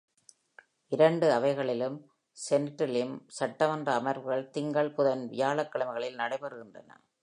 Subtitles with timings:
[0.87, 1.97] இரண்டு அவைகளிலும்
[2.49, 6.89] செனட்டிலும் சட்டமன்ற அமர்வுகள் திங்கள், புதன், வியாழக் கிழமைகளில் நடைபெறுகின்றன.